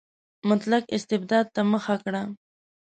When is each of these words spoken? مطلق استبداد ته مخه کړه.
مطلق 0.49 0.83
استبداد 0.95 1.45
ته 1.55 1.61
مخه 1.71 1.95
کړه. 2.03 2.21